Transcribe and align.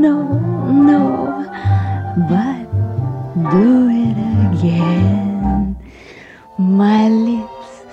no, 0.00 0.22
no, 0.70 1.44
but 2.30 2.64
do 3.50 3.88
it 3.90 4.16
again. 4.48 5.76
My 6.58 7.08
lips 7.10 7.84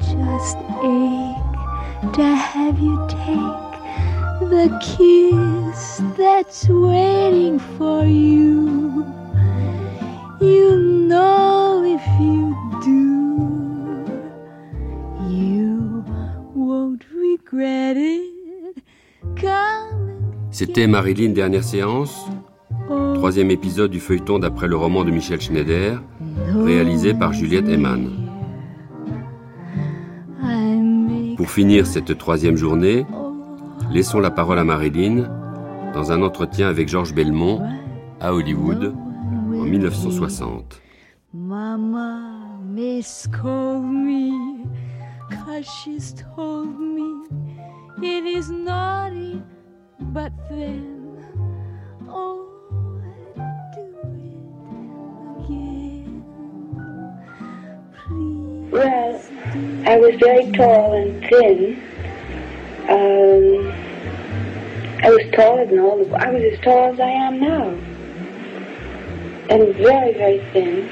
just 0.00 0.56
ache 0.82 2.12
to 2.14 2.24
have 2.24 2.80
you 2.80 2.96
take 3.08 3.72
the 4.50 4.66
kiss 4.82 6.02
that's 6.16 6.68
waiting 6.68 7.60
for 7.60 8.04
you. 8.06 9.06
You 10.40 10.78
know 11.08 11.84
if 11.84 12.04
you 12.20 12.56
do, 12.82 12.98
you 15.32 16.04
won't 16.54 17.04
regret 17.12 17.96
it. 17.96 18.41
C'était 20.52 20.86
Marilyn, 20.86 21.30
dernière 21.30 21.64
séance, 21.64 22.26
oh, 22.90 23.14
troisième 23.14 23.50
épisode 23.50 23.90
du 23.90 24.00
feuilleton 24.00 24.38
d'après 24.38 24.68
le 24.68 24.76
roman 24.76 25.02
de 25.02 25.10
Michel 25.10 25.40
Schneider, 25.40 26.02
réalisé 26.54 27.14
par 27.14 27.32
Juliette 27.32 27.70
Eman. 27.70 28.10
Pour 31.38 31.50
finir 31.50 31.86
cette 31.86 32.18
troisième 32.18 32.58
journée, 32.58 33.06
laissons 33.90 34.20
la 34.20 34.30
parole 34.30 34.58
à 34.58 34.64
Marilyn 34.64 35.30
dans 35.94 36.12
un 36.12 36.20
entretien 36.20 36.68
avec 36.68 36.86
Georges 36.86 37.14
Belmont 37.14 37.62
à 38.20 38.34
Hollywood 38.34 38.94
en 39.54 39.64
1960. 39.64 40.82
Mama 41.32 42.60
may 42.62 43.00
scold 43.00 43.84
me, 43.84 44.66
cause 45.30 45.66
she's 45.82 46.14
told 46.14 46.78
me 46.78 47.24
it 48.02 48.26
is 48.26 48.50
naughty, 48.50 49.40
but 50.10 50.32
then, 50.48 51.24
oh, 52.08 52.48
I'd 53.38 53.72
do 53.74 53.80
it 53.80 54.24
again. 55.44 56.24
Please. 57.94 58.72
Well, 58.72 59.22
I 59.86 59.96
was 59.98 60.14
very 60.16 60.50
tall 60.52 60.92
and 60.94 61.20
thin. 61.28 61.82
Um, 62.88 63.72
I 65.04 65.10
was 65.10 65.22
taller 65.34 65.66
than 65.66 65.78
all 65.80 66.04
the. 66.04 66.10
I 66.16 66.30
was 66.30 66.42
as 66.42 66.58
tall 66.60 66.92
as 66.92 67.00
I 67.00 67.10
am 67.10 67.40
now, 67.40 67.68
and 69.50 69.74
very, 69.76 70.12
very 70.14 70.40
thin. 70.52 70.88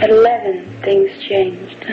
At 0.00 0.10
eleven, 0.10 0.64
things 0.82 1.10
changed. 1.24 1.84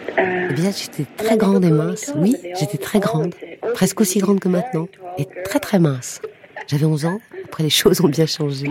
Eh 0.17 0.53
bien, 0.53 0.71
j'étais 0.71 1.05
très 1.17 1.37
grande 1.37 1.63
et 1.65 1.71
mince. 1.71 2.13
Oui, 2.15 2.35
j'étais 2.59 2.77
très 2.77 2.99
grande. 2.99 3.33
Presque 3.73 4.01
aussi 4.01 4.19
grande 4.19 4.39
que 4.39 4.49
maintenant. 4.49 4.87
Et 5.17 5.25
très 5.43 5.59
très 5.59 5.79
mince. 5.79 6.21
J'avais 6.67 6.85
11 6.85 7.05
ans. 7.05 7.19
Après, 7.45 7.63
les 7.63 7.69
choses 7.81 8.01
ont 8.01 8.09
bien 8.09 8.25
changé. 8.25 8.67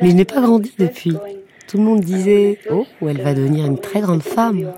Mais 0.00 0.10
je 0.10 0.14
n'ai 0.14 0.24
pas 0.24 0.40
grandi 0.40 0.72
depuis. 0.78 1.16
Tout 1.68 1.78
le 1.78 1.84
monde 1.84 2.00
disait 2.00 2.58
Oh, 2.70 2.86
elle 3.02 3.20
va 3.20 3.34
devenir 3.34 3.66
une 3.66 3.78
très 3.78 4.00
grande 4.00 4.22
femme. 4.22 4.72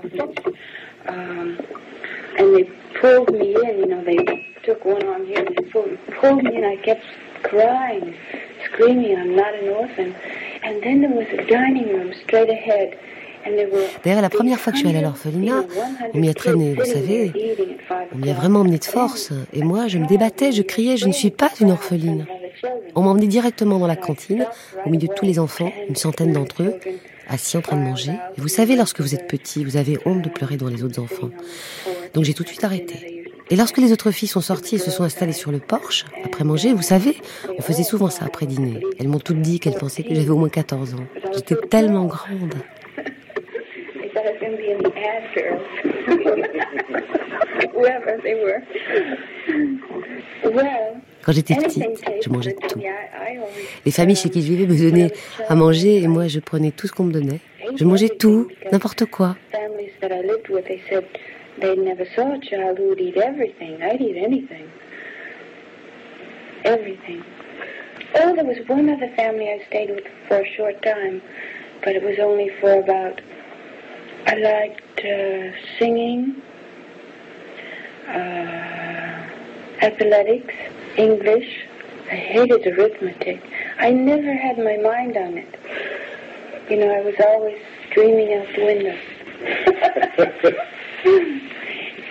D'ailleurs, 14.03 14.21
la 14.21 14.29
première 14.29 14.59
fois 14.59 14.71
que 14.71 14.77
je 14.77 14.81
suis 14.83 14.89
allée 14.89 14.99
à 14.99 15.07
l'orphelinat, 15.07 15.63
on 16.13 16.19
m'y 16.19 16.29
a 16.29 16.33
traîné, 16.33 16.75
vous 16.75 16.85
savez. 16.85 17.31
On 18.13 18.17
m'y 18.17 18.29
a 18.29 18.33
vraiment 18.33 18.61
emmené 18.61 18.77
de 18.77 18.85
force. 18.85 19.31
Et 19.53 19.63
moi, 19.63 19.87
je 19.87 19.97
me 19.97 20.07
débattais, 20.07 20.51
je 20.51 20.61
criais 20.61 20.97
Je 20.97 21.07
ne 21.07 21.13
suis 21.13 21.31
pas 21.31 21.51
une 21.59 21.71
orpheline. 21.71 22.25
On 22.95 23.01
m'a 23.03 23.09
emmené 23.09 23.27
directement 23.27 23.79
dans 23.79 23.87
la 23.87 23.95
cantine, 23.95 24.47
au 24.85 24.89
milieu 24.89 25.07
de 25.07 25.13
tous 25.13 25.25
les 25.25 25.39
enfants, 25.39 25.71
une 25.87 25.95
centaine 25.95 26.33
d'entre 26.33 26.63
eux, 26.63 26.75
assis 27.27 27.57
en 27.57 27.61
train 27.61 27.77
de 27.77 27.83
manger. 27.83 28.13
Et 28.37 28.41
vous 28.41 28.47
savez, 28.47 28.75
lorsque 28.75 29.01
vous 29.01 29.13
êtes 29.13 29.27
petit, 29.27 29.63
vous 29.63 29.77
avez 29.77 29.97
honte 30.05 30.21
de 30.21 30.29
pleurer 30.29 30.57
devant 30.57 30.71
les 30.71 30.83
autres 30.83 30.99
enfants. 31.01 31.29
Donc 32.13 32.23
j'ai 32.23 32.33
tout 32.33 32.43
de 32.43 32.47
suite 32.47 32.63
arrêté. 32.63 33.17
Et 33.49 33.55
lorsque 33.55 33.77
les 33.77 33.93
autres 33.93 34.11
filles 34.11 34.27
sont 34.27 34.41
sorties 34.41 34.75
et 34.75 34.79
se 34.79 34.91
sont 34.91 35.03
installées 35.03 35.31
sur 35.31 35.51
le 35.51 35.59
porche, 35.59 36.05
après 36.25 36.43
manger, 36.43 36.73
vous 36.73 36.81
savez, 36.81 37.15
on 37.57 37.61
faisait 37.61 37.83
souvent 37.83 38.09
ça 38.09 38.25
après 38.25 38.45
dîner. 38.45 38.81
Elles 38.99 39.07
m'ont 39.07 39.19
toutes 39.19 39.41
dit 39.41 39.59
qu'elles 39.59 39.75
pensaient 39.75 40.03
que 40.03 40.13
j'avais 40.13 40.29
au 40.29 40.37
moins 40.37 40.49
14 40.49 40.95
ans. 40.95 41.07
J'étais 41.33 41.55
tellement 41.69 42.05
grande. 42.05 42.55
They 42.97 43.03
thought 43.03 43.05
I 43.05 43.05
was 43.05 44.13
going 44.13 44.13
to 44.13 44.13
be 44.13 44.15
in 44.15 44.16
the 44.33 44.93
ad 44.95 45.23
girls. 45.33 45.67
Whoever 47.73 48.19
they 48.23 48.35
were. 48.35 48.61
Well, 50.43 51.01
Quand 51.23 51.33
j'étais 51.33 51.55
petite, 51.55 51.83
je 52.23 52.29
mangeais 52.29 52.53
tout. 52.53 52.79
Les 53.85 53.91
familles 53.91 54.15
chez 54.15 54.29
qui 54.29 54.41
je 54.41 54.47
vivais 54.47 54.65
me 54.65 54.77
donnaient 54.79 55.11
à 55.49 55.55
manger 55.55 56.01
et 56.01 56.07
moi 56.07 56.27
je 56.27 56.39
prenais 56.39 56.71
tout 56.71 56.87
ce 56.87 56.93
qu'on 56.93 57.03
me 57.05 57.11
donnait. 57.11 57.39
Je 57.75 57.83
mangeais 57.83 58.09
tout, 58.09 58.47
n'importe 58.71 59.05
quoi. 59.05 59.35
Everything. 66.65 67.23
Oh, 68.15 68.35
there 68.35 68.43
was 68.43 68.57
one 68.67 68.89
other 68.89 69.09
family 69.15 69.47
I 69.49 69.63
stayed 69.67 69.89
with 69.89 70.05
for 70.27 70.41
a 70.41 70.45
short 70.55 70.81
time, 70.81 71.21
but 71.83 71.95
it 71.95 72.03
was 72.03 72.17
only 72.19 72.49
for 72.59 72.73
about. 72.73 73.21
I 74.27 74.35
liked 74.35 74.99
uh, 75.05 75.51
singing, 75.79 76.41
uh, 78.09 79.25
athletics, 79.81 80.53
English. 80.97 81.65
I 82.11 82.15
hated 82.15 82.67
arithmetic. 82.67 83.41
I 83.79 83.91
never 83.91 84.35
had 84.35 84.57
my 84.57 84.75
mind 84.75 85.15
on 85.15 85.37
it. 85.37 85.55
You 86.69 86.75
know, 86.75 86.93
I 86.93 87.01
was 87.03 87.15
always 87.25 87.57
dreaming 87.91 88.33
out 88.33 88.47
the 88.53 88.65
window. 88.65 88.97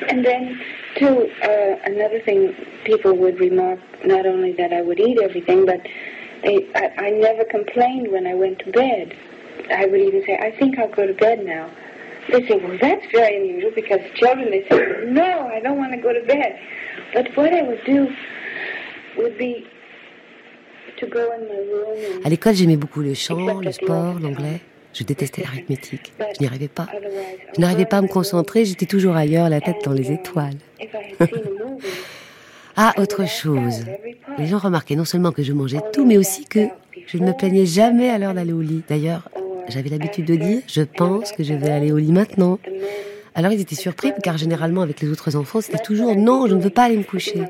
and 0.09 0.25
then, 0.25 0.59
too, 0.97 1.31
uh, 1.43 1.77
another 1.85 2.21
thing 2.21 2.55
people 2.85 3.13
would 3.13 3.39
remark 3.41 3.79
not 4.07 4.25
only 4.25 4.53
that 4.53 4.73
I 4.73 4.81
would 4.81 5.01
eat 5.01 5.19
everything, 5.23 5.67
but 5.67 5.83
they, 6.43 6.67
I, 6.75 7.09
I 7.09 7.11
never 7.11 7.45
complained 7.45 8.11
when 8.11 8.27
I 8.27 8.33
went 8.33 8.61
to 8.61 8.71
bed. 8.73 9.15
I 9.71 9.85
would 9.85 10.01
even 10.01 10.25
say, 10.25 10.39
I 10.39 10.51
think 10.53 10.79
I'll 10.79 10.89
go 10.89 11.07
to 11.07 11.13
bed 11.13 11.45
now. 11.45 11.69
They 12.31 12.47
say, 12.49 12.57
well, 12.57 12.77
that's 12.81 13.05
very 13.13 13.37
unusual 13.37 13.73
because 13.75 14.01
children, 14.17 14.51
they 14.51 14.65
say, 14.69 15.05
no, 15.11 15.49
I 15.49 15.61
don't 15.61 15.79
want 15.79 15.93
to 15.93 15.99
go 16.01 16.13
to 16.13 16.25
bed. 16.27 16.57
But 17.15 17.27
what 17.37 17.53
I 17.53 17.63
would 17.63 17.85
do 17.87 18.09
would 19.17 19.39
be 19.39 19.65
to 20.99 21.07
go 21.07 21.31
in 21.33 21.43
my 21.47 21.61
room 21.73 22.17
and 22.17 22.27
À 22.27 22.29
l'école, 22.29 22.55
j'aimais 22.55 22.77
beaucoup 22.77 23.01
le 23.01 23.15
chant, 23.15 23.61
le 23.61 23.73
sport, 23.73 24.19
l'anglais. 24.21 24.61
Je 24.93 25.05
détestais 25.05 25.43
l'arithmétique. 25.45 26.13
Je 26.35 26.41
n'y 26.41 26.47
arrivais 26.47 26.69
pas. 26.69 26.89
Je 27.55 27.61
n'arrivais 27.61 27.85
pas 27.85 27.99
à 27.99 28.03
me 28.03 28.09
concentrer, 28.09 28.65
j'étais 28.65 28.87
toujours 28.87 29.15
ailleurs, 29.15 29.49
la 29.49 29.61
tête 29.61 29.85
dans 29.85 29.93
les 29.93 30.11
étoiles. 30.11 30.57
A 30.81 31.25
movie, 31.25 31.85
Ah, 32.79 32.93
autre 32.99 33.27
chose. 33.27 33.87
Les 34.39 34.47
gens 34.47 34.59
remarquaient 34.59 34.97
non 34.97 35.07
seulement 35.07 35.33
que 35.33 35.43
je 35.43 35.55
mangeais 35.55 35.81
tout, 35.95 36.05
mais 36.05 36.19
aussi 36.19 36.45
que 36.45 36.61
je 37.07 37.17
ne 37.17 37.27
me 37.27 37.33
plaignais 37.33 37.65
jamais 37.65 38.11
à 38.11 38.19
l'heure 38.19 38.35
d'aller 38.35 38.53
au 38.53 38.61
lit. 38.61 38.83
D'ailleurs, 38.87 39.29
j'avais 39.69 39.89
l'habitude 39.89 40.25
de 40.25 40.37
dire, 40.37 40.63
je 40.67 40.83
pense 40.83 41.33
que 41.33 41.43
je 41.43 41.55
vais 41.55 41.71
aller 41.71 41.93
au 41.93 41.99
lit 41.99 42.13
maintenant. 42.13 42.59
Alors 43.35 43.53
ils 43.53 43.61
étaient 43.61 43.75
surpris, 43.75 44.13
car 44.23 44.39
généralement 44.39 44.83
avec 44.83 45.01
les 45.01 45.11
autres 45.11 45.37
enfants, 45.37 45.61
c'était 45.61 45.79
toujours 45.79 46.17
non, 46.17 46.47
je 46.47 46.55
ne 46.55 46.61
veux 46.61 46.71
pas 46.71 46.85
aller 46.85 46.97
me 46.97 47.03
coucher. 47.03 47.43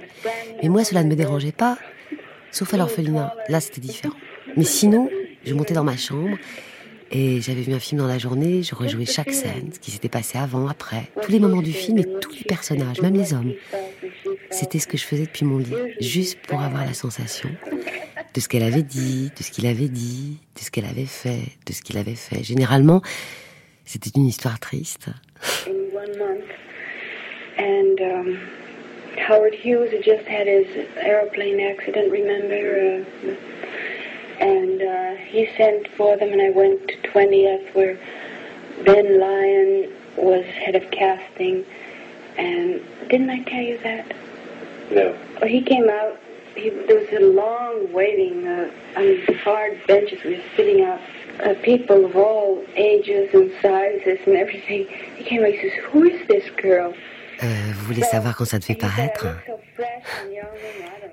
Mais 0.63 0.69
moi, 0.69 0.83
cela 0.83 1.05
ne 1.05 1.09
me 1.09 1.15
dérangeait 1.15 1.53
pas, 1.53 1.79
sauf 2.51 2.75
à 2.75 2.77
l'orphelinat. 2.77 3.35
Là, 3.49 3.61
c'était 3.61 3.81
différent. 3.81 4.17
Mais 4.57 4.65
sinon, 4.65 5.09
je 5.45 5.55
montais 5.55 5.75
dans 5.75 5.85
ma 5.85 5.97
chambre 5.97 6.37
et 7.13 7.41
j'avais 7.41 7.61
vu 7.61 7.73
un 7.73 7.79
film 7.79 8.01
dans 8.01 8.09
la 8.09 8.19
journée, 8.19 8.65
je 8.65 8.75
rejouais 8.75 9.05
chaque 9.05 9.31
scène, 9.31 9.71
ce 9.73 9.79
qui 9.79 9.93
s'était 9.93 10.09
passé 10.09 10.39
avant, 10.39 10.67
après, 10.67 11.11
tous 11.23 11.31
les 11.31 11.39
moments 11.39 11.63
du 11.63 11.73
film 11.73 11.99
et 11.99 12.05
tous 12.21 12.33
les 12.33 12.45
personnages, 12.45 13.01
même 13.01 13.15
les 13.15 13.33
hommes. 13.33 13.53
C'était 14.51 14.81
ce 14.81 14.89
que 14.89 14.97
je 14.97 15.05
faisais 15.05 15.25
depuis 15.25 15.45
mon 15.45 15.59
lit, 15.59 15.73
juste 16.01 16.39
pour 16.49 16.61
avoir 16.61 16.85
la 16.85 16.95
sensation 16.95 17.51
de 18.37 18.41
ce 18.43 18.49
qu'elle 18.49 18.65
avait 18.65 18.83
dit, 18.83 19.33
de 19.35 19.43
ce 19.43 19.51
qu'il 19.51 19.67
avait 19.67 19.89
dit, 19.89 20.37
de 20.55 20.61
ce 20.61 20.71
qu'elle 20.71 20.85
avait 20.85 21.07
fait, 21.07 21.57
de 21.65 21.73
ce 21.73 21.81
qu'il 21.81 21.97
avait 21.97 22.15
fait. 22.15 22.45
Généralement, 22.45 23.01
c'était 23.87 24.11
une 24.15 24.27
histoire 24.27 24.61
triste. 24.61 25.09
in 25.67 25.91
one 25.95 26.19
month. 26.19 26.45
And 27.57 27.99
um, 27.99 28.39
Howard 29.17 29.55
Hughes 29.55 29.91
had 29.91 30.05
just 30.05 30.27
had 30.27 30.47
his 30.47 30.67
aeroplane 30.97 31.61
accident, 31.61 32.13
remember? 32.13 33.03
Uh, 33.25 33.35
and 34.39 34.83
uh, 34.83 35.15
he 35.17 35.49
sent 35.57 35.89
for 35.97 36.19
them, 36.19 36.31
and 36.33 36.43
I 36.43 36.51
went 36.51 36.87
to 36.89 36.97
20th 37.09 37.75
where 37.75 37.99
Ben 38.85 39.19
Lyon 39.19 39.91
was 40.19 40.45
head 40.45 40.75
of 40.75 40.91
casting. 40.91 41.65
And 42.37 42.83
didn't 43.09 43.31
I 43.31 43.43
tell 43.45 43.63
you 43.63 43.79
that? 43.79 44.13
No. 44.91 45.17
Oh, 45.41 45.47
he 45.47 45.63
came 45.63 45.89
out. 45.89 46.21
He, 46.57 46.71
there 46.89 46.99
was 46.99 47.13
a 47.13 47.25
long 47.25 47.93
waiting 47.93 48.47
uh, 48.47 48.99
on 48.99 49.03
these 49.03 49.27
hard 49.45 49.75
benches. 49.87 50.19
We 50.25 50.37
were 50.37 50.43
sitting 50.57 50.83
out. 50.85 51.01
Uh, 51.39 51.53
people 51.63 52.07
of 52.07 52.17
all 52.17 52.65
ages 52.77 53.29
and 53.35 53.51
sizes 53.61 54.19
and 54.27 54.37
everything. 54.37 54.87
He 55.19 55.25
came 55.25 55.45
and 55.45 55.53
he 55.53 55.61
says, 55.61 55.77
"Who 55.93 56.05
is 56.05 56.27
this 56.29 56.45
girl?" 56.57 56.95
Euh, 57.43 57.47
vous 57.75 57.87
voulez 57.87 58.03
savoir 58.03 58.35
quand 58.35 58.47
ça 58.47 58.59
devait 58.59 58.75
paraître? 58.75 59.27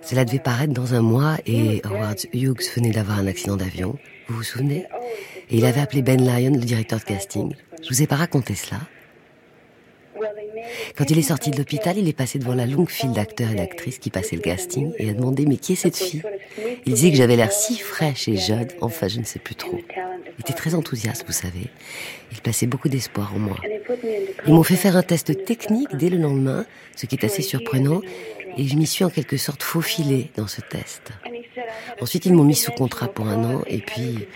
Cela 0.01 0.23
devait 0.23 0.39
paraître 0.39 0.73
dans 0.73 0.93
un 0.93 1.01
mois 1.01 1.35
et 1.45 1.81
Howard 1.83 2.19
Hughes 2.33 2.63
venait 2.75 2.91
d'avoir 2.91 3.19
un 3.19 3.27
accident 3.27 3.57
d'avion. 3.57 3.97
Vous 4.27 4.37
vous 4.37 4.43
souvenez? 4.43 4.85
Et 5.49 5.57
il 5.57 5.65
avait 5.65 5.81
appelé 5.81 6.01
Ben 6.01 6.21
Lyon, 6.21 6.53
le 6.53 6.65
directeur 6.65 6.99
de 6.99 7.03
casting. 7.03 7.53
Je 7.81 7.89
vous 7.89 8.01
ai 8.01 8.07
pas 8.07 8.15
raconté 8.15 8.55
cela. 8.55 8.77
Quand 10.97 11.09
il 11.09 11.17
est 11.17 11.23
sorti 11.23 11.51
de 11.51 11.57
l'hôpital, 11.57 11.97
il 11.97 12.07
est 12.07 12.17
passé 12.17 12.39
devant 12.39 12.55
la 12.55 12.65
longue 12.65 12.89
file 12.89 13.11
d'acteurs 13.11 13.51
et 13.51 13.55
d'actrices 13.55 13.99
qui 13.99 14.09
passaient 14.09 14.35
le 14.35 14.41
casting 14.41 14.91
et 14.97 15.09
a 15.09 15.13
demandé 15.13 15.45
mais 15.45 15.57
qui 15.57 15.73
est 15.73 15.77
cette 15.77 15.97
fille? 15.97 16.23
Il 16.85 16.93
disait 16.93 17.11
que 17.11 17.17
j'avais 17.17 17.35
l'air 17.35 17.51
si 17.51 17.77
fraîche 17.77 18.27
et 18.27 18.37
jeune, 18.37 18.67
enfin 18.81 19.07
je 19.07 19.19
ne 19.19 19.25
sais 19.25 19.39
plus 19.39 19.55
trop. 19.55 19.79
Il 20.37 20.41
était 20.41 20.53
très 20.53 20.73
enthousiaste, 20.73 21.25
vous 21.27 21.33
savez. 21.33 21.69
Il 22.31 22.41
plaçait 22.41 22.65
beaucoup 22.65 22.89
d'espoir 22.89 23.33
en 23.35 23.39
moi. 23.39 23.57
Ils 24.47 24.53
m'ont 24.53 24.63
fait 24.63 24.75
faire 24.75 24.97
un 24.97 25.03
test 25.03 25.45
technique 25.45 25.95
dès 25.95 26.09
le 26.09 26.17
lendemain, 26.17 26.65
ce 26.95 27.05
qui 27.05 27.15
est 27.15 27.23
assez 27.23 27.41
surprenant, 27.41 28.01
et 28.57 28.65
je 28.67 28.75
m'y 28.75 28.85
suis 28.85 29.03
en 29.03 29.09
quelque 29.09 29.37
sorte 29.37 29.63
faufilée 29.63 30.31
dans 30.37 30.47
ce 30.47 30.61
test. 30.61 31.11
Ensuite, 32.01 32.25
ils 32.25 32.33
m'ont 32.33 32.43
mis 32.43 32.55
sous 32.55 32.71
contrat 32.71 33.07
pour 33.07 33.27
un 33.27 33.43
an, 33.43 33.61
et 33.67 33.79
puis 33.79 34.27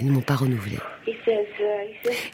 ils 0.00 0.06
ne 0.06 0.12
m'ont 0.12 0.20
pas 0.20 0.34
renouvelé. 0.34 0.78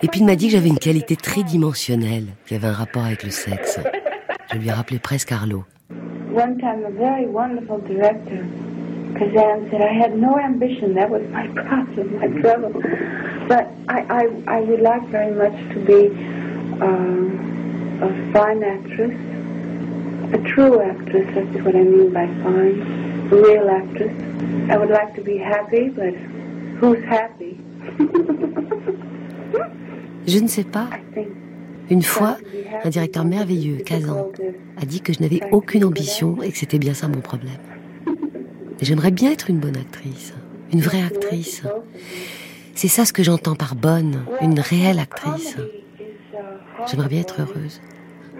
Et 0.02 0.08
puis 0.08 0.20
il 0.20 0.26
m'a 0.26 0.36
dit 0.36 0.46
que 0.46 0.52
j'avais 0.52 0.68
une 0.68 0.78
qualité 0.78 1.16
très 1.16 1.42
dimensionnelle, 1.42 2.26
qui 2.46 2.54
avait 2.54 2.68
un 2.68 2.72
rapport 2.72 3.04
avec 3.04 3.22
le 3.22 3.30
sexe. 3.30 3.80
Je 4.52 4.58
lui 4.58 4.68
ai 4.68 4.72
rappelé 4.72 4.98
presque 4.98 5.32
Arlo. 5.32 5.64
Fine 18.32 18.64
actress, 18.64 19.12
a 20.32 20.38
true 20.38 20.80
actress. 20.80 21.26
That's 21.34 21.64
what 21.64 21.74
I 21.74 21.82
mean 21.82 22.12
by 22.12 22.26
fine, 22.42 22.80
a 23.30 23.36
real 23.36 23.68
actress. 23.70 24.12
I 24.70 24.76
would 24.78 24.90
like 24.90 25.14
to 25.14 25.22
be 25.22 25.38
happy, 25.38 25.88
but 25.88 26.14
who's 26.80 27.04
happy? 27.04 27.58
Je 30.26 30.38
ne 30.38 30.48
sais 30.48 30.64
pas. 30.64 30.88
Une 31.90 32.02
fois, 32.02 32.38
un 32.84 32.88
directeur 32.88 33.24
merveilleux, 33.24 33.78
Kazan, 33.78 34.30
a 34.80 34.86
dit 34.86 35.00
que 35.00 35.12
je 35.12 35.20
n'avais 35.20 35.40
aucune 35.50 35.84
ambition 35.84 36.40
et 36.42 36.50
que 36.50 36.58
c'était 36.58 36.78
bien 36.78 36.94
ça 36.94 37.08
mon 37.08 37.20
problème. 37.20 37.58
J'aimerais 38.80 39.10
bien 39.10 39.32
être 39.32 39.50
une 39.50 39.58
bonne 39.58 39.76
actrice, 39.76 40.32
une 40.72 40.80
vraie 40.80 41.02
actrice. 41.02 41.62
C'est 42.74 42.88
ça 42.88 43.04
ce 43.04 43.12
que 43.12 43.22
j'entends 43.22 43.56
par 43.56 43.74
bonne, 43.74 44.24
une 44.40 44.58
réelle 44.60 45.00
actrice. 45.00 45.56
J'aimerais 46.90 47.08
bien 47.08 47.20
être 47.20 47.42
heureuse. 47.42 47.80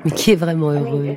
Mais 0.05 0.11
qui 0.11 0.33
est 0.33 0.37
vraiment 0.37 0.71
heureux 0.71 1.17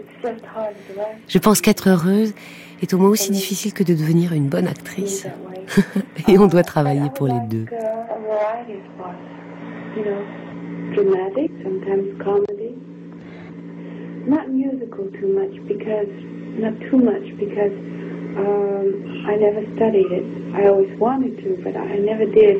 Je 1.27 1.39
pense 1.39 1.61
qu'être 1.61 1.89
heureuse 1.89 2.33
est 2.81 2.93
au 2.93 2.97
moins 2.97 3.09
aussi 3.09 3.31
difficile 3.31 3.73
que 3.73 3.83
de 3.83 3.93
devenir 3.93 4.33
une 4.33 4.47
bonne 4.47 4.67
actrice. 4.67 5.27
et 6.27 6.37
on 6.37 6.47
doit 6.47 6.63
travailler 6.63 7.09
pour 7.15 7.27
les 7.27 7.39
deux. 7.49 7.65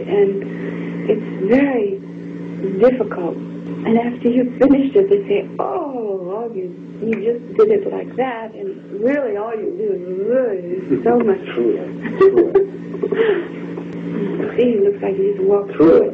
um, 0.07 0.39
difficult. 2.79 3.37
And 3.85 3.99
after 3.99 4.29
you 4.29 4.51
it, 4.59 5.09
they 5.09 5.27
say, 5.27 5.47
oh, 5.59 5.94
all 6.45 6.55
you, 6.55 6.69
you 7.01 7.13
just 7.27 7.41
did 7.57 7.69
it 7.71 7.91
like 7.91 8.15
that. 8.15 8.53
And 8.53 9.01
really 9.01 9.35
all 9.37 9.55
you 9.55 9.71
do 9.77 9.93
is 9.97 10.05
really 10.29 11.03
so 11.03 11.19
much. 11.19 11.45
See, 14.55 14.69
it 14.71 14.83
looks 14.83 15.01
like 15.01 15.17
you 15.17 15.33
just 15.33 15.43
walked 15.43 15.73
through 15.73 16.03
it. 16.03 16.13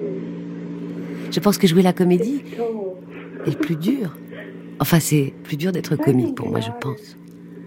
Je 1.32 1.40
pense 1.40 1.58
que 1.58 1.68
jouer 1.68 1.82
la 1.82 1.94
comédie 1.94 2.44
est 3.46 3.52
le 3.52 3.58
plus 3.58 3.78
dur. 3.78 4.18
Enfin, 4.80 5.00
c'est 5.00 5.32
plus 5.44 5.56
dur 5.56 5.72
d'être 5.72 5.96
comique 5.96 6.36
pour 6.36 6.50
moi, 6.50 6.60
je 6.60 6.72
pense. 6.82 7.16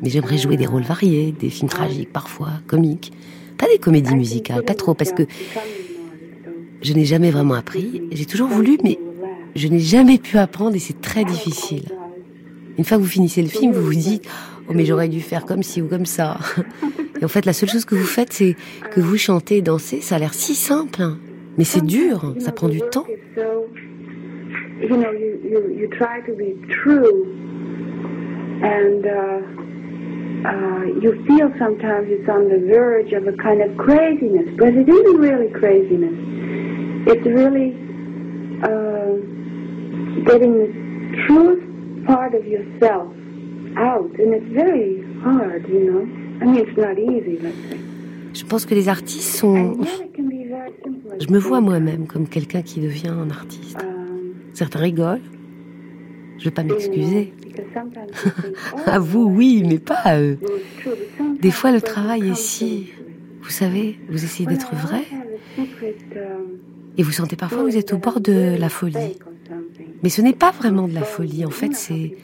Mais 0.02 0.10
j'aimerais 0.10 0.36
jouer 0.36 0.56
des 0.56 0.66
rôles 0.66 0.82
variés, 0.82 1.32
des 1.32 1.48
films 1.48 1.70
tragiques 1.70 2.12
parfois, 2.12 2.50
comiques. 2.66 3.12
Pas 3.56 3.66
des 3.68 3.78
comédies 3.78 4.16
musicales, 4.16 4.64
pas 4.64 4.74
trop, 4.74 4.92
parce 4.94 5.12
que 5.12 5.22
je 6.82 6.92
n'ai 6.92 7.06
jamais 7.06 7.30
vraiment 7.30 7.54
appris. 7.54 8.02
J'ai 8.12 8.26
toujours 8.26 8.48
voulu, 8.48 8.76
mais 8.82 8.98
je 9.54 9.68
n'ai 9.68 9.78
jamais 9.78 10.18
pu 10.18 10.36
apprendre 10.36 10.76
et 10.76 10.80
c'est 10.80 11.00
très 11.00 11.24
difficile. 11.24 11.86
Une 12.76 12.84
fois 12.84 12.96
que 12.96 13.02
vous 13.02 13.08
finissez 13.08 13.42
le 13.42 13.48
film, 13.48 13.72
vous 13.72 13.84
vous 13.84 13.94
dites 13.94 14.28
Oh, 14.68 14.72
mais 14.74 14.86
j'aurais 14.86 15.08
dû 15.08 15.20
faire 15.20 15.44
comme 15.44 15.62
ci 15.62 15.82
ou 15.82 15.88
comme 15.88 16.06
ça. 16.06 16.38
Et 17.20 17.24
en 17.24 17.28
fait, 17.28 17.44
la 17.44 17.52
seule 17.52 17.68
chose 17.68 17.84
que 17.84 17.94
vous 17.94 18.06
faites, 18.06 18.32
c'est 18.32 18.56
que 18.90 19.00
vous 19.00 19.16
chantez 19.16 19.58
et 19.58 19.62
dansez. 19.62 20.00
Ça 20.00 20.16
a 20.16 20.18
l'air 20.18 20.34
si 20.34 20.54
simple. 20.54 21.02
Mais 21.58 21.64
c'est 21.64 21.84
dur, 21.84 22.34
ça 22.38 22.50
prend 22.50 22.68
du 22.68 22.80
temps. 22.90 23.06
You 24.80 24.96
know, 24.96 25.12
you, 25.12 25.38
you, 25.44 25.70
you 25.70 25.88
try 25.96 26.20
to 26.26 26.34
be 26.34 26.56
true, 26.68 27.24
and 28.60 29.06
uh, 29.06 29.40
uh, 30.44 30.84
you 31.00 31.24
feel 31.26 31.48
sometimes 31.58 32.08
it's 32.10 32.28
on 32.28 32.48
the 32.48 32.58
verge 32.66 33.12
of 33.14 33.26
a 33.26 33.32
kind 33.40 33.62
of 33.62 33.78
craziness, 33.78 34.50
but 34.58 34.74
it 34.74 34.88
isn't 34.88 35.18
really 35.18 35.48
craziness. 35.52 36.12
It's 37.06 37.24
really 37.24 37.72
uh, 38.62 39.14
getting 40.26 40.58
the 40.58 41.24
truth 41.28 41.63
part 42.06 42.34
of 42.34 42.46
yourself 42.46 43.08
out, 43.76 44.10
and 44.18 44.34
it's 44.34 44.52
very 44.52 45.02
hard, 45.22 45.68
you 45.68 45.80
know. 45.90 46.02
I 46.40 46.44
mean, 46.46 46.56
it's 46.56 46.76
not 46.76 46.98
easy, 46.98 47.38
let's 47.42 47.56
say. 47.70 47.78
Je 48.34 48.44
pense 48.44 48.66
que 48.66 48.74
les 48.74 48.88
artistes 48.88 49.36
sont... 49.36 49.78
Je 51.20 51.32
me 51.32 51.38
vois 51.38 51.60
moi-même 51.60 52.06
comme 52.06 52.26
quelqu'un 52.26 52.62
qui 52.62 52.80
devient 52.80 53.08
un 53.08 53.30
artiste. 53.30 53.78
Certains 54.52 54.80
rigolent. 54.80 55.20
Je 56.38 56.44
vais 56.44 56.50
pas 56.50 56.64
m'excuser. 56.64 57.32
à 58.86 58.98
vous, 58.98 59.24
oui, 59.24 59.64
mais 59.64 59.78
pas 59.78 60.00
à 60.04 60.20
eux. 60.20 60.38
Des 61.40 61.52
fois, 61.52 61.70
le 61.70 61.80
travail 61.80 62.30
est 62.30 62.36
si... 62.36 62.88
Vous 63.40 63.50
savez, 63.50 63.98
vous 64.08 64.24
essayez 64.24 64.48
d'être 64.48 64.74
vrai. 64.74 65.02
Et 66.96 67.02
vous 67.02 67.12
sentez 67.12 67.36
parfois 67.36 67.58
que 67.58 67.70
vous 67.70 67.76
êtes 67.76 67.92
au 67.92 67.98
bord 67.98 68.20
de 68.20 68.56
la 68.58 68.68
folie. 68.68 69.18
Mais 70.04 70.10
ce 70.10 70.20
n'est 70.20 70.34
pas 70.34 70.50
vraiment 70.50 70.86
de 70.86 70.92
la 70.92 71.02
folie. 71.02 71.46
En 71.46 71.50
fait, 71.50 71.74
c'est 71.74 72.14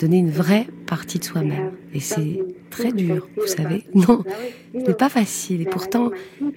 donner 0.00 0.16
une 0.16 0.30
vraie 0.30 0.66
partie 0.86 1.18
de 1.18 1.24
soi-même. 1.24 1.72
Et 1.92 2.00
c'est 2.00 2.42
très 2.70 2.92
dur, 2.92 3.28
vous 3.36 3.46
savez. 3.46 3.84
Non, 3.94 4.24
ce 4.72 4.88
n'est 4.88 4.94
pas 4.94 5.10
facile. 5.10 5.60
Et 5.60 5.66
pourtant, 5.66 6.12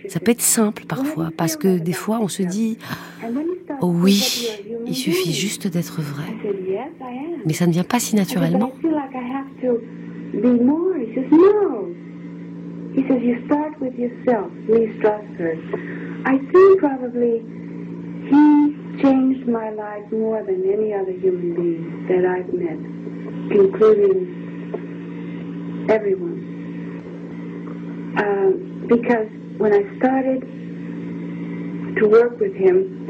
ça 0.07 0.21
peut 0.21 0.31
être 0.31 0.41
simple 0.41 0.85
parfois. 0.87 1.31
Parce 1.35 1.57
que 1.57 1.79
des 1.79 1.91
fois, 1.91 2.19
on 2.21 2.29
se 2.29 2.43
dit, 2.43 2.77
oh 3.81 3.93
oui, 3.93 4.47
il 4.87 4.95
suffit 4.95 5.33
juste 5.33 5.67
d'être 5.67 6.01
vrai. 6.01 6.31
Mais 7.45 7.51
ça 7.51 7.67
ne 7.67 7.73
vient 7.73 7.83
pas 7.83 7.99
si 7.99 8.15
naturellement. 8.15 8.71
He 12.95 13.01
says, 13.07 13.23
you 13.23 13.43
start 13.47 13.81
with 13.81 13.97
yourself, 13.97 14.51
Lee 14.69 14.93
Strasberg. 14.99 15.57
I 16.27 16.37
think 16.37 16.79
probably 16.79 17.41
he 18.29 18.82
changed 19.03 19.47
my 19.47 19.69
life 19.69 20.09
more 20.11 20.41
than 20.43 20.63
any 20.71 20.93
other 20.93 21.11
human 21.11 21.53
being 21.55 22.07
that 22.07 22.23
I've 22.25 22.53
met, 22.53 22.79
including 23.51 24.15
everyone. 25.89 26.39
Um, 28.17 28.85
because 28.87 29.27
when 29.57 29.73
I 29.73 29.83
started 29.97 30.41
to 31.99 32.07
work 32.07 32.39
with 32.39 32.55
him, 32.55 33.01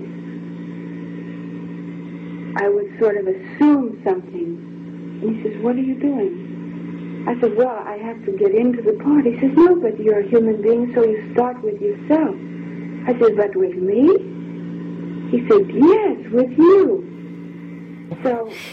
I 2.58 2.70
would 2.70 2.98
sort 3.00 3.18
of 3.18 3.28
assume 3.28 4.02
something. 4.04 5.22
He 5.22 5.44
says, 5.44 5.62
What 5.62 5.76
are 5.76 5.80
you 5.80 6.00
doing? 6.00 7.26
I 7.28 7.40
said, 7.40 7.56
Well, 7.56 7.84
I 7.86 7.98
have 7.98 8.26
to 8.26 8.32
get 8.32 8.56
into 8.56 8.82
the 8.82 8.94
part. 9.04 9.26
He 9.26 9.40
says, 9.40 9.52
No, 9.56 9.76
but 9.80 10.00
you're 10.00 10.22
a 10.22 10.28
human 10.28 10.60
being, 10.62 10.92
so 10.96 11.04
you 11.06 11.32
start 11.34 11.62
with 11.62 11.80
yourself. 11.80 12.36
I 13.06 13.14
said, 13.20 13.38
But 13.38 13.56
with 13.56 13.76
me? 13.76 14.33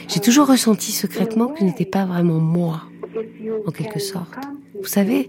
J'ai 0.08 0.20
toujours 0.20 0.46
ressenti 0.46 0.92
secrètement 0.92 1.48
que 1.48 1.60
je 1.60 1.64
n'étais 1.64 1.84
pas 1.84 2.04
vraiment 2.04 2.38
moi, 2.38 2.82
en 3.66 3.70
quelque 3.70 3.98
sorte. 3.98 4.34
Vous 4.80 4.88
savez, 4.88 5.28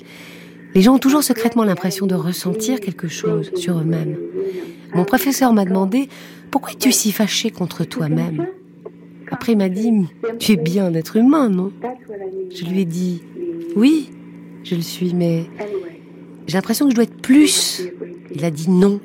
les 0.74 0.82
gens 0.82 0.96
ont 0.96 1.00
toujours 1.00 1.24
secrètement 1.24 1.64
l'impression 1.64 2.08
de 2.08 2.16
ressentir 2.16 2.80
quelque 2.80 3.08
chose 3.08 3.52
sur 3.56 3.80
eux-mêmes. 3.80 4.18
Mon 4.94 5.06
professeur 5.06 5.54
m'a 5.54 5.66
demandé 5.66 6.10
Pourquoi 6.50 6.72
es-tu 6.72 6.92
si 6.92 7.12
fâché 7.12 7.50
contre 7.50 7.84
toi-même? 7.84 8.48
Après, 9.30 9.54
il 9.54 9.58
m'a 9.58 9.70
dit 9.70 9.92
Tu 10.40 10.54
es 10.54 10.58
bien 10.58 10.92
d'être 10.92 11.16
humain, 11.16 11.50
non? 11.50 11.72
Je 12.54 12.66
lui 12.66 12.82
ai 12.82 12.86
dit 12.86 13.22
Oui, 13.76 14.12
je 14.64 14.76
le 14.76 14.82
suis, 14.82 15.14
mais 15.14 15.46
j'ai 16.48 16.58
l'impression 16.58 16.86
que 16.86 16.92
je 16.92 16.96
dois 16.96 17.06
être 17.06 17.22
plus. 17.22 17.84
Il 18.34 18.44
a 18.46 18.52
dit 18.52 18.70
Non, 18.70 19.00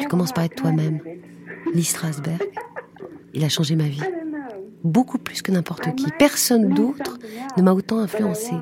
tu 0.00 0.06
commences 0.08 0.32
par 0.32 0.44
être 0.44 0.56
toi-même. 0.56 1.00
Lee 1.74 1.84
Strasberg. 1.84 2.40
Il 3.34 3.44
a 3.44 3.48
changé 3.48 3.74
ma 3.76 3.84
vie. 3.84 4.00
Beaucoup 4.84 5.18
plus 5.18 5.42
que 5.42 5.50
n'importe 5.50 5.94
qui. 5.96 6.06
Personne 6.18 6.68
d'autre 6.68 7.18
ne 7.56 7.62
m'a 7.62 7.72
autant 7.72 7.98
influencé. 7.98 8.52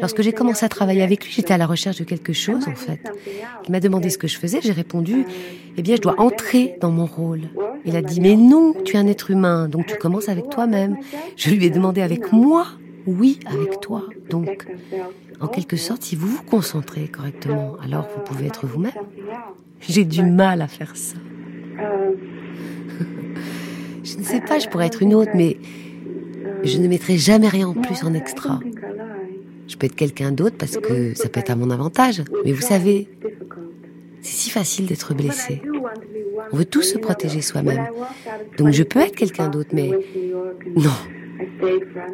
Lorsque 0.00 0.22
j'ai 0.22 0.32
commencé 0.32 0.66
à 0.66 0.68
travailler 0.68 1.02
avec 1.02 1.24
lui, 1.24 1.32
j'étais 1.32 1.54
à 1.54 1.58
la 1.58 1.66
recherche 1.66 1.98
de 1.98 2.04
quelque 2.04 2.32
chose, 2.32 2.66
en 2.68 2.74
fait. 2.74 3.00
Il 3.66 3.72
m'a 3.72 3.80
demandé 3.80 4.10
ce 4.10 4.18
que 4.18 4.26
je 4.26 4.36
faisais, 4.36 4.60
j'ai 4.60 4.72
répondu, 4.72 5.24
eh 5.76 5.82
bien, 5.82 5.96
je 5.96 6.00
dois 6.00 6.20
entrer 6.20 6.76
dans 6.80 6.90
mon 6.90 7.06
rôle. 7.06 7.42
Il 7.84 7.96
a 7.96 8.02
dit, 8.02 8.20
mais 8.20 8.36
non, 8.36 8.74
tu 8.84 8.96
es 8.96 8.98
un 8.98 9.06
être 9.06 9.30
humain, 9.30 9.68
donc 9.68 9.86
tu 9.86 9.96
commences 9.96 10.28
avec 10.28 10.50
toi-même. 10.50 10.96
Je 11.36 11.50
lui 11.50 11.64
ai 11.64 11.70
demandé 11.70 12.02
avec 12.02 12.32
moi, 12.32 12.66
oui, 13.06 13.38
avec 13.46 13.80
toi. 13.80 14.04
Donc, 14.30 14.66
en 15.40 15.46
quelque 15.46 15.76
sorte, 15.76 16.02
si 16.02 16.16
vous 16.16 16.26
vous 16.26 16.42
concentrez 16.42 17.06
correctement, 17.06 17.76
alors 17.82 18.08
vous 18.14 18.20
pouvez 18.22 18.46
être 18.46 18.66
vous-même. 18.66 18.92
J'ai 19.80 20.04
du 20.04 20.24
mal 20.24 20.60
à 20.60 20.66
faire 20.66 20.96
ça. 20.96 21.16
Je 24.04 24.16
ne 24.16 24.22
sais 24.22 24.40
pas, 24.40 24.58
je 24.58 24.68
pourrais 24.68 24.86
être 24.86 25.02
une 25.02 25.14
autre, 25.14 25.32
mais 25.34 25.56
je 26.64 26.78
ne 26.78 26.88
mettrai 26.88 27.16
jamais 27.16 27.48
rien 27.48 27.68
en 27.68 27.74
plus 27.74 28.02
en 28.04 28.14
extra. 28.14 28.60
Je 29.66 29.76
peux 29.76 29.86
être 29.86 29.94
quelqu'un 29.94 30.32
d'autre 30.32 30.56
parce 30.58 30.78
que 30.78 31.14
ça 31.14 31.28
peut 31.28 31.40
être 31.40 31.50
à 31.50 31.56
mon 31.56 31.70
avantage. 31.70 32.22
Mais 32.44 32.52
vous 32.52 32.62
savez, 32.62 33.08
c'est 34.22 34.34
si 34.34 34.50
facile 34.50 34.86
d'être 34.86 35.14
blessé. 35.14 35.62
On 36.52 36.56
veut 36.56 36.64
tous 36.64 36.82
se 36.82 36.98
protéger 36.98 37.42
soi-même. 37.42 37.86
Donc 38.56 38.72
je 38.72 38.82
peux 38.82 39.00
être 39.00 39.14
quelqu'un 39.14 39.48
d'autre, 39.48 39.70
mais 39.72 39.90
non, 40.74 40.90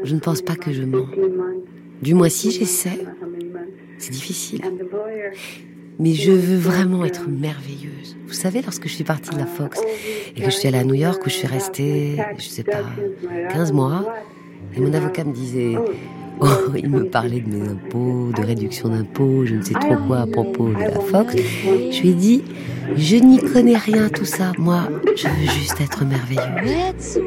je 0.02 0.14
ne 0.14 0.20
pense 0.20 0.42
pas 0.42 0.56
que 0.56 0.72
je 0.72 0.82
mens. 0.82 1.06
Du 2.02 2.14
moins 2.14 2.28
si 2.28 2.50
j'essaie, 2.50 3.04
c'est 3.98 4.10
difficile. 4.10 4.60
Mais 5.98 6.12
je 6.12 6.32
veux 6.32 6.56
vraiment 6.56 7.04
être 7.04 7.28
merveilleuse. 7.28 8.16
Vous 8.26 8.32
savez, 8.32 8.62
lorsque 8.62 8.88
je 8.88 8.94
suis 8.94 9.04
partie 9.04 9.30
de 9.30 9.38
la 9.38 9.46
Fox 9.46 9.80
et 10.36 10.40
que 10.40 10.46
je 10.46 10.56
suis 10.56 10.68
allée 10.68 10.78
à 10.78 10.84
New 10.84 10.94
York 10.94 11.22
où 11.24 11.28
je 11.28 11.34
suis 11.34 11.46
restée, 11.46 12.16
je 12.38 12.44
sais 12.44 12.64
pas, 12.64 12.82
15 13.50 13.72
mois, 13.72 14.04
et 14.76 14.80
mon 14.80 14.92
avocat 14.92 15.24
me 15.24 15.32
disait, 15.32 15.76
oh, 16.40 16.46
il 16.76 16.90
me 16.90 17.04
parlait 17.04 17.40
de 17.40 17.48
mes 17.48 17.68
impôts, 17.68 18.30
de 18.36 18.42
réduction 18.42 18.88
d'impôts, 18.88 19.46
je 19.46 19.54
ne 19.54 19.62
sais 19.62 19.74
trop 19.74 19.96
quoi 20.06 20.20
à 20.20 20.26
propos 20.26 20.68
de 20.68 20.80
la 20.80 21.00
Fox. 21.00 21.36
Je 21.36 22.00
lui 22.00 22.10
ai 22.10 22.14
dit, 22.14 22.42
je 22.96 23.16
n'y 23.16 23.38
connais 23.38 23.76
rien 23.76 24.08
tout 24.08 24.24
ça. 24.24 24.52
Moi, 24.58 24.88
je 25.16 25.28
veux 25.28 25.50
juste 25.52 25.80
être 25.80 26.04
merveilleuse. 26.04 27.20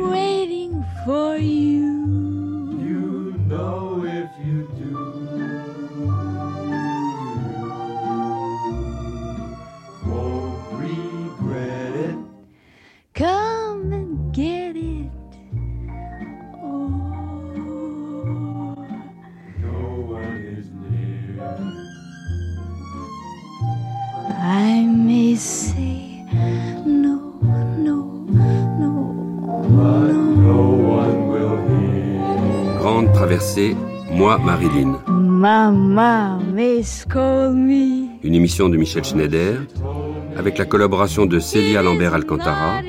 Come 3.49 3.86
traversée, 33.37 33.75
moi 34.11 34.39
Marilyn. 34.39 34.99
Mama 35.07 36.39
me. 36.39 38.25
Une 38.25 38.33
émission 38.33 38.67
de 38.67 38.77
Michel 38.77 39.03
Schneider 39.03 39.59
avec 40.35 40.57
la 40.57 40.65
collaboration 40.65 41.27
de 41.27 41.37
Célia 41.37 41.83
Lambert 41.83 42.15
Alcantara. 42.15 42.81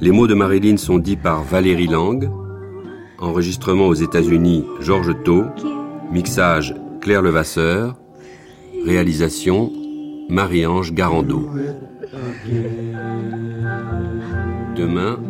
Les 0.00 0.12
mots 0.12 0.26
de 0.26 0.34
Marilyn 0.34 0.78
sont 0.78 0.98
dits 0.98 1.16
par 1.16 1.42
Valérie 1.42 1.88
Lang. 1.88 2.30
Enregistrement 3.18 3.86
aux 3.86 3.94
États-Unis, 3.94 4.64
Georges 4.80 5.14
Thau. 5.24 5.44
Mixage, 6.10 6.74
Claire 7.02 7.20
Levasseur. 7.20 7.98
Réalisation, 8.86 9.70
Marie-Ange 10.30 10.92
Garando. 10.94 11.50
Demain, 14.74 15.20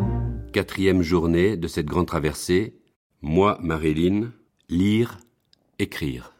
quatrième 0.52 1.02
journée 1.02 1.56
de 1.56 1.66
cette 1.66 1.86
grande 1.86 2.06
traversée. 2.06 2.74
Moi, 3.24 3.56
Marilyn, 3.62 4.32
lire, 4.68 5.20
écrire. 5.78 6.32